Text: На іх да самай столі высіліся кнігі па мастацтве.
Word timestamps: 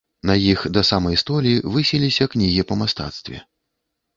На 0.27 0.35
іх 0.51 0.63
да 0.77 0.81
самай 0.91 1.19
столі 1.23 1.53
высіліся 1.75 2.27
кнігі 2.35 2.67
па 2.73 2.79
мастацтве. 2.81 3.37